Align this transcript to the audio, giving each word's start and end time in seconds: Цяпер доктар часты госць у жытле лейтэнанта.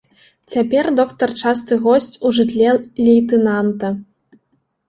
Цяпер 0.53 0.87
доктар 0.99 1.33
часты 1.43 1.77
госць 1.85 2.19
у 2.29 2.31
жытле 2.39 2.73
лейтэнанта. 3.09 3.93